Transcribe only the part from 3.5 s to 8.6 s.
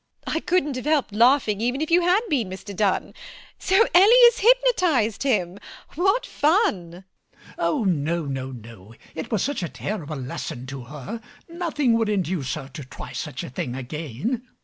So Ellie has hypnotized him. What fun! MAZZINI. Oh no, no,